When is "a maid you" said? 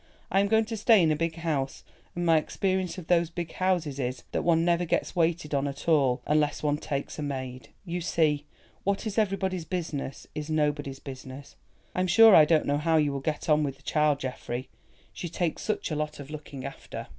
7.19-8.01